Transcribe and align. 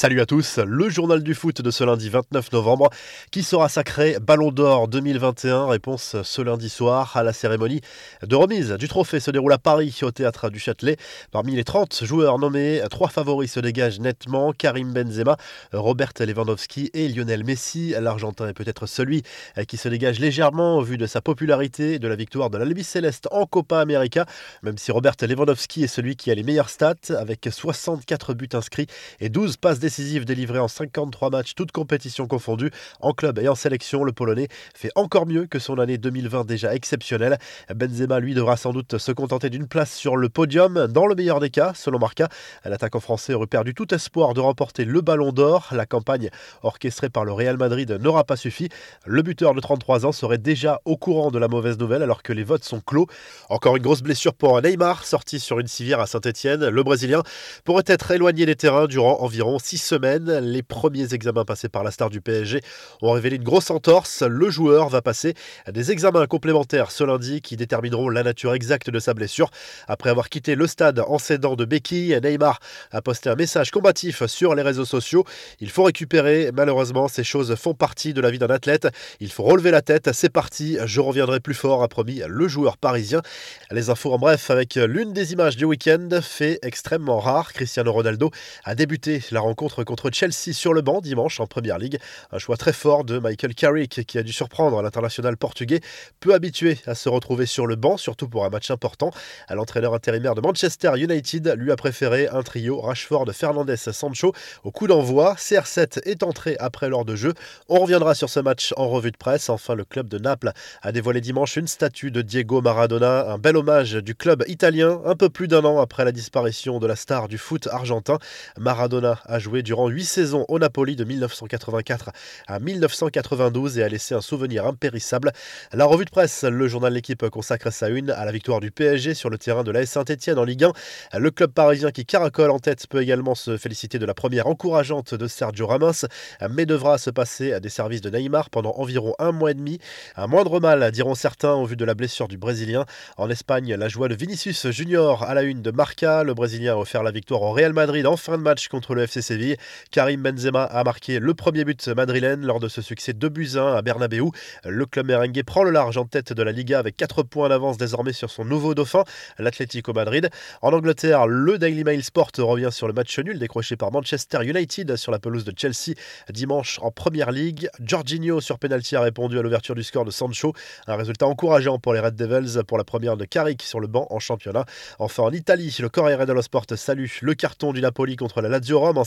Salut 0.00 0.22
à 0.22 0.24
tous, 0.24 0.56
le 0.56 0.88
journal 0.88 1.22
du 1.22 1.34
foot 1.34 1.60
de 1.60 1.70
ce 1.70 1.84
lundi 1.84 2.08
29 2.08 2.52
novembre 2.52 2.88
qui 3.30 3.42
sera 3.42 3.68
sacré 3.68 4.16
Ballon 4.18 4.50
d'Or 4.50 4.88
2021. 4.88 5.66
Réponse 5.66 6.16
ce 6.22 6.40
lundi 6.40 6.70
soir 6.70 7.14
à 7.18 7.22
la 7.22 7.34
cérémonie 7.34 7.82
de 8.22 8.34
remise 8.34 8.70
du 8.70 8.88
trophée 8.88 9.20
se 9.20 9.30
déroule 9.30 9.52
à 9.52 9.58
Paris 9.58 10.00
au 10.00 10.10
théâtre 10.10 10.48
du 10.48 10.58
Châtelet. 10.58 10.96
Parmi 11.32 11.54
les 11.54 11.64
30 11.64 12.02
joueurs 12.06 12.38
nommés, 12.38 12.80
trois 12.90 13.10
favoris 13.10 13.52
se 13.52 13.60
dégagent 13.60 14.00
nettement 14.00 14.54
Karim 14.54 14.90
Benzema, 14.94 15.36
Robert 15.74 16.14
Lewandowski 16.18 16.88
et 16.94 17.06
Lionel 17.08 17.44
Messi. 17.44 17.94
L'Argentin 18.00 18.48
est 18.48 18.54
peut-être 18.54 18.86
celui 18.86 19.22
qui 19.68 19.76
se 19.76 19.90
dégage 19.90 20.18
légèrement 20.18 20.78
au 20.78 20.82
vu 20.82 20.96
de 20.96 21.04
sa 21.04 21.20
popularité 21.20 21.92
et 21.92 21.98
de 21.98 22.08
la 22.08 22.16
victoire 22.16 22.48
de 22.48 22.56
l'Albi 22.56 22.84
Céleste 22.84 23.28
en 23.32 23.44
Copa 23.44 23.78
América, 23.80 24.24
même 24.62 24.78
si 24.78 24.92
Robert 24.92 25.16
Lewandowski 25.20 25.84
est 25.84 25.88
celui 25.88 26.16
qui 26.16 26.30
a 26.30 26.34
les 26.34 26.42
meilleures 26.42 26.70
stats 26.70 26.94
avec 27.18 27.46
64 27.52 28.32
buts 28.32 28.48
inscrits 28.54 28.86
et 29.20 29.28
12 29.28 29.58
passes 29.58 29.78
décisives 29.78 29.89
décisive 29.90 30.24
délivrée 30.24 30.60
en 30.60 30.68
53 30.68 31.30
matchs, 31.30 31.56
toutes 31.56 31.72
compétitions 31.72 32.28
confondues. 32.28 32.70
En 33.00 33.12
club 33.12 33.40
et 33.40 33.48
en 33.48 33.56
sélection, 33.56 34.04
le 34.04 34.12
Polonais 34.12 34.46
fait 34.72 34.92
encore 34.94 35.26
mieux 35.26 35.46
que 35.46 35.58
son 35.58 35.80
année 35.80 35.98
2020 35.98 36.46
déjà 36.46 36.72
exceptionnelle. 36.76 37.38
Benzema, 37.74 38.20
lui, 38.20 38.32
devra 38.34 38.56
sans 38.56 38.72
doute 38.72 38.98
se 38.98 39.10
contenter 39.10 39.50
d'une 39.50 39.66
place 39.66 39.92
sur 39.92 40.16
le 40.16 40.28
podium. 40.28 40.86
Dans 40.86 41.06
le 41.06 41.16
meilleur 41.16 41.40
des 41.40 41.50
cas, 41.50 41.72
selon 41.74 41.98
Marca, 41.98 42.28
l'attaquant 42.64 43.00
français 43.00 43.34
aurait 43.34 43.48
perdu 43.48 43.74
tout 43.74 43.92
espoir 43.92 44.32
de 44.32 44.38
remporter 44.38 44.84
le 44.84 45.00
ballon 45.00 45.32
d'or. 45.32 45.70
La 45.72 45.86
campagne 45.86 46.30
orchestrée 46.62 47.10
par 47.10 47.24
le 47.24 47.32
Real 47.32 47.56
Madrid 47.56 47.90
n'aura 48.00 48.22
pas 48.22 48.36
suffi. 48.36 48.68
Le 49.06 49.22
buteur 49.22 49.54
de 49.54 49.60
33 49.60 50.06
ans 50.06 50.12
serait 50.12 50.38
déjà 50.38 50.80
au 50.84 50.96
courant 50.96 51.32
de 51.32 51.38
la 51.40 51.48
mauvaise 51.48 51.78
nouvelle 51.78 52.04
alors 52.04 52.22
que 52.22 52.32
les 52.32 52.44
votes 52.44 52.64
sont 52.64 52.80
clos. 52.80 53.08
Encore 53.48 53.74
une 53.74 53.82
grosse 53.82 54.02
blessure 54.02 54.34
pour 54.34 54.62
Neymar, 54.62 55.04
sorti 55.04 55.40
sur 55.40 55.58
une 55.58 55.66
civière 55.66 55.98
à 55.98 56.06
Saint-Etienne. 56.06 56.68
Le 56.68 56.82
Brésilien 56.84 57.24
pourrait 57.64 57.82
être 57.88 58.12
éloigné 58.12 58.46
des 58.46 58.54
terrains 58.54 58.86
durant 58.86 59.20
environ 59.22 59.58
6 59.58 59.79
semaine. 59.80 60.38
Les 60.38 60.62
premiers 60.62 61.14
examens 61.14 61.44
passés 61.44 61.68
par 61.68 61.82
la 61.82 61.90
star 61.90 62.10
du 62.10 62.20
PSG 62.20 62.60
ont 63.02 63.12
révélé 63.12 63.36
une 63.36 63.42
grosse 63.42 63.70
entorse. 63.70 64.22
Le 64.22 64.50
joueur 64.50 64.88
va 64.88 65.02
passer 65.02 65.34
des 65.70 65.90
examens 65.90 66.26
complémentaires 66.26 66.90
ce 66.90 67.04
lundi 67.04 67.40
qui 67.40 67.56
détermineront 67.56 68.08
la 68.08 68.22
nature 68.22 68.54
exacte 68.54 68.90
de 68.90 68.98
sa 68.98 69.14
blessure. 69.14 69.50
Après 69.88 70.10
avoir 70.10 70.28
quitté 70.28 70.54
le 70.54 70.66
stade 70.66 71.00
en 71.00 71.18
cédant 71.18 71.56
de 71.56 71.64
béquilles, 71.64 72.18
Neymar 72.22 72.60
a 72.92 73.02
posté 73.02 73.30
un 73.30 73.34
message 73.34 73.70
combatif 73.70 74.26
sur 74.26 74.54
les 74.54 74.62
réseaux 74.62 74.84
sociaux. 74.84 75.24
Il 75.60 75.70
faut 75.70 75.84
récupérer. 75.84 76.50
Malheureusement, 76.54 77.08
ces 77.08 77.24
choses 77.24 77.54
font 77.56 77.74
partie 77.74 78.14
de 78.14 78.20
la 78.20 78.30
vie 78.30 78.38
d'un 78.38 78.50
athlète. 78.50 78.88
Il 79.20 79.32
faut 79.32 79.44
relever 79.44 79.70
la 79.70 79.82
tête. 79.82 80.10
C'est 80.12 80.32
parti. 80.32 80.76
Je 80.84 81.00
reviendrai 81.00 81.40
plus 81.40 81.54
fort, 81.54 81.82
a 81.82 81.88
promis 81.88 82.20
le 82.26 82.48
joueur 82.48 82.76
parisien. 82.76 83.22
Les 83.70 83.90
infos 83.90 84.12
en 84.12 84.18
bref 84.18 84.50
avec 84.50 84.74
l'une 84.74 85.12
des 85.12 85.32
images 85.32 85.56
du 85.56 85.64
week-end, 85.64 86.08
fait 86.20 86.58
extrêmement 86.62 87.20
rare. 87.20 87.52
Cristiano 87.52 87.92
Ronaldo 87.92 88.30
a 88.64 88.74
débuté 88.74 89.22
la 89.30 89.40
rencontre 89.40 89.69
contre 89.84 90.10
Chelsea 90.12 90.52
sur 90.52 90.74
le 90.74 90.82
banc 90.82 91.00
dimanche 91.00 91.40
en 91.40 91.46
Première 91.46 91.78
Ligue. 91.78 91.98
Un 92.32 92.38
choix 92.38 92.56
très 92.56 92.72
fort 92.72 93.04
de 93.04 93.18
Michael 93.18 93.54
Carrick 93.54 94.04
qui 94.04 94.18
a 94.18 94.22
dû 94.22 94.32
surprendre 94.32 94.82
l'international 94.82 95.36
portugais, 95.36 95.80
peu 96.18 96.34
habitué 96.34 96.78
à 96.86 96.94
se 96.94 97.08
retrouver 97.08 97.46
sur 97.46 97.66
le 97.66 97.76
banc, 97.76 97.96
surtout 97.96 98.28
pour 98.28 98.44
un 98.44 98.50
match 98.50 98.70
important. 98.70 99.10
L'entraîneur 99.48 99.94
intérimaire 99.94 100.34
de 100.34 100.40
Manchester 100.40 100.92
United 100.96 101.54
lui 101.56 101.72
a 101.72 101.76
préféré 101.76 102.28
un 102.28 102.42
trio 102.42 102.80
Rashford, 102.80 103.32
Fernandez, 103.32 103.76
Sancho 103.76 104.32
au 104.64 104.70
coup 104.70 104.86
d'envoi. 104.86 105.34
CR7 105.34 106.00
est 106.04 106.22
entré 106.22 106.56
après 106.58 106.88
l'heure 106.88 107.04
de 107.04 107.14
jeu. 107.14 107.34
On 107.68 107.78
reviendra 107.78 108.14
sur 108.14 108.28
ce 108.28 108.40
match 108.40 108.74
en 108.76 108.88
revue 108.88 109.10
de 109.12 109.16
presse. 109.16 109.48
Enfin, 109.48 109.74
le 109.74 109.84
club 109.84 110.08
de 110.08 110.18
Naples 110.18 110.52
a 110.82 110.92
dévoilé 110.92 111.20
dimanche 111.20 111.56
une 111.56 111.68
statue 111.68 112.10
de 112.10 112.22
Diego 112.22 112.60
Maradona, 112.60 113.30
un 113.30 113.38
bel 113.38 113.56
hommage 113.56 113.94
du 113.94 114.14
club 114.14 114.44
italien 114.48 115.00
un 115.04 115.14
peu 115.14 115.28
plus 115.28 115.48
d'un 115.48 115.64
an 115.64 115.80
après 115.80 116.04
la 116.04 116.12
disparition 116.12 116.78
de 116.78 116.86
la 116.86 116.96
star 116.96 117.28
du 117.28 117.38
foot 117.38 117.68
argentin. 117.68 118.18
Maradona 118.58 119.20
a 119.24 119.38
joué 119.38 119.59
durant 119.62 119.88
huit 119.88 120.04
saisons 120.04 120.44
au 120.48 120.58
Napoli 120.58 120.96
de 120.96 121.04
1984 121.04 122.10
à 122.46 122.58
1992 122.58 123.78
et 123.78 123.82
a 123.82 123.88
laissé 123.88 124.14
un 124.14 124.20
souvenir 124.20 124.66
impérissable. 124.66 125.32
La 125.72 125.84
revue 125.84 126.04
de 126.04 126.10
presse, 126.10 126.44
le 126.44 126.68
journal 126.68 126.92
L'équipe 126.92 127.28
consacre 127.28 127.72
sa 127.72 127.88
une 127.88 128.10
à 128.10 128.24
la 128.24 128.32
victoire 128.32 128.60
du 128.60 128.70
PSG 128.70 129.14
sur 129.14 129.30
le 129.30 129.38
terrain 129.38 129.64
de 129.64 129.70
l'AS 129.70 129.86
Saint-Etienne 129.86 130.38
en 130.38 130.44
Ligue 130.44 130.64
1. 130.64 130.72
Le 131.18 131.30
club 131.30 131.52
parisien 131.52 131.90
qui 131.90 132.04
caracole 132.04 132.50
en 132.50 132.58
tête 132.58 132.86
peut 132.88 133.02
également 133.02 133.34
se 133.34 133.56
féliciter 133.56 133.98
de 133.98 134.06
la 134.06 134.14
première 134.14 134.46
encourageante 134.46 135.14
de 135.14 135.26
Sergio 135.26 135.66
Ramos, 135.66 136.06
mais 136.50 136.66
devra 136.66 136.98
se 136.98 137.10
passer 137.10 137.52
à 137.52 137.60
des 137.60 137.68
services 137.68 138.00
de 138.00 138.10
Neymar 138.10 138.50
pendant 138.50 138.72
environ 138.76 139.14
un 139.18 139.32
mois 139.32 139.50
et 139.50 139.54
demi. 139.54 139.78
Un 140.16 140.26
moindre 140.26 140.60
mal, 140.60 140.90
diront 140.90 141.14
certains, 141.14 141.54
au 141.54 141.64
vu 141.64 141.76
de 141.76 141.84
la 141.84 141.94
blessure 141.94 142.28
du 142.28 142.38
Brésilien. 142.38 142.84
En 143.16 143.30
Espagne, 143.30 143.74
la 143.74 143.88
joie 143.88 144.08
de 144.08 144.14
Vinicius 144.14 144.70
Junior 144.70 145.22
à 145.22 145.34
la 145.34 145.42
une 145.42 145.62
de 145.62 145.70
Marca. 145.70 146.24
Le 146.24 146.34
Brésilien 146.34 146.74
a 146.74 146.76
offert 146.76 147.02
la 147.02 147.10
victoire 147.10 147.42
au 147.42 147.52
Real 147.52 147.72
Madrid 147.72 148.06
en 148.06 148.16
fin 148.16 148.36
de 148.36 148.42
match 148.42 148.68
contre 148.68 148.94
le 148.94 149.02
FC 149.02 149.22
Séville. 149.22 149.49
Karim 149.90 150.22
Benzema 150.22 150.64
a 150.64 150.84
marqué 150.84 151.18
le 151.18 151.34
premier 151.34 151.64
but 151.64 151.88
madrilène 151.88 152.44
lors 152.44 152.60
de 152.60 152.68
ce 152.68 152.82
succès 152.82 153.12
2 153.12 153.28
buts 153.28 153.56
1 153.56 153.74
à 153.74 153.82
Bernabeu. 153.82 154.30
Le 154.64 154.86
club 154.86 155.06
merengue 155.06 155.42
prend 155.42 155.62
le 155.62 155.70
large 155.70 155.96
en 155.96 156.04
tête 156.04 156.32
de 156.32 156.42
la 156.42 156.52
Liga 156.52 156.78
avec 156.78 156.96
4 156.96 157.22
points 157.22 157.48
d'avance 157.48 157.78
désormais 157.78 158.12
sur 158.12 158.30
son 158.30 158.44
nouveau 158.44 158.74
dauphin, 158.74 159.04
l'Atlético 159.38 159.92
Madrid. 159.92 160.30
En 160.62 160.72
Angleterre, 160.72 161.26
le 161.26 161.58
Daily 161.58 161.84
Mail 161.84 162.02
Sport 162.02 162.30
revient 162.38 162.70
sur 162.70 162.86
le 162.86 162.92
match 162.92 163.18
nul 163.18 163.38
décroché 163.38 163.76
par 163.76 163.92
Manchester 163.92 164.38
United 164.44 164.96
sur 164.96 165.12
la 165.12 165.18
pelouse 165.18 165.44
de 165.44 165.52
Chelsea 165.56 165.94
dimanche 166.30 166.78
en 166.82 166.90
Première 166.90 167.30
Ligue. 167.30 167.68
Jorginho 167.84 168.40
sur 168.40 168.58
penalty 168.58 168.96
a 168.96 169.00
répondu 169.00 169.38
à 169.38 169.42
l'ouverture 169.42 169.74
du 169.74 169.82
score 169.82 170.04
de 170.04 170.10
Sancho. 170.10 170.52
Un 170.86 170.96
résultat 170.96 171.26
encourageant 171.26 171.78
pour 171.78 171.94
les 171.94 172.00
Red 172.00 172.16
Devils 172.16 172.62
pour 172.66 172.78
la 172.78 172.84
première 172.84 173.16
de 173.16 173.24
Carrick 173.24 173.62
sur 173.62 173.80
le 173.80 173.86
banc 173.86 174.06
en 174.10 174.18
championnat. 174.18 174.64
Enfin 174.98 175.22
en 175.22 175.32
Italie, 175.32 175.76
le 175.80 175.88
Corriere 175.88 176.26
dello 176.26 176.42
Sport 176.42 176.66
salue 176.76 177.06
le 177.20 177.34
carton 177.34 177.72
du 177.72 177.80
Napoli 177.80 178.16
contre 178.16 178.40
la 178.40 178.48
Lazio 178.48 178.78
Rome 178.78 178.98
en 178.98 179.04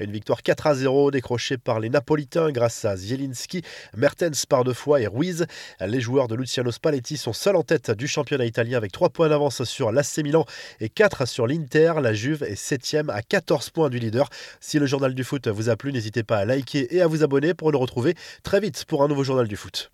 Une 0.00 0.12
victoire 0.12 0.42
4 0.42 0.66
à 0.66 0.74
0 0.74 1.10
décrochée 1.10 1.58
par 1.58 1.80
les 1.80 1.88
Napolitains 1.88 2.50
grâce 2.50 2.84
à 2.84 2.96
Zielinski, 2.96 3.62
Mertens 3.96 4.46
par 4.48 4.64
deux 4.64 4.72
fois 4.72 5.00
et 5.00 5.06
Ruiz. 5.06 5.46
Les 5.80 6.00
joueurs 6.00 6.28
de 6.28 6.34
Luciano 6.34 6.70
Spalletti 6.70 7.16
sont 7.16 7.32
seuls 7.32 7.56
en 7.56 7.62
tête 7.62 7.90
du 7.90 8.08
championnat 8.08 8.44
italien 8.44 8.76
avec 8.76 8.92
3 8.92 9.10
points 9.10 9.28
d'avance 9.28 9.64
sur 9.64 9.92
l'AC 9.92 10.18
Milan 10.18 10.44
et 10.80 10.88
4 10.88 11.26
sur 11.26 11.46
l'Inter. 11.46 11.94
La 12.02 12.12
Juve 12.12 12.42
est 12.42 12.56
7 12.56 12.96
à 13.08 13.22
14 13.22 13.70
points 13.70 13.90
du 13.90 13.98
leader. 13.98 14.28
Si 14.60 14.78
le 14.78 14.86
journal 14.86 15.14
du 15.14 15.24
foot 15.24 15.48
vous 15.48 15.68
a 15.68 15.76
plu, 15.76 15.92
n'hésitez 15.92 16.22
pas 16.22 16.38
à 16.38 16.44
liker 16.44 16.94
et 16.94 17.00
à 17.00 17.06
vous 17.06 17.22
abonner 17.22 17.54
pour 17.54 17.72
nous 17.72 17.78
retrouver 17.78 18.14
très 18.42 18.60
vite 18.60 18.84
pour 18.86 19.02
un 19.02 19.08
nouveau 19.08 19.24
journal 19.24 19.46
du 19.48 19.56
foot. 19.56 19.86